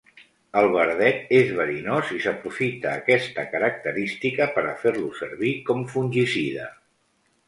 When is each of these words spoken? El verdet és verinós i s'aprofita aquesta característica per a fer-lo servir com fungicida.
El 0.59 0.67
verdet 0.75 1.33
és 1.39 1.49
verinós 1.57 2.07
i 2.15 2.21
s'aprofita 2.23 2.93
aquesta 3.01 3.45
característica 3.51 4.47
per 4.55 4.63
a 4.71 4.71
fer-lo 4.85 5.11
servir 5.19 5.53
com 5.69 5.85
fungicida. 5.93 6.67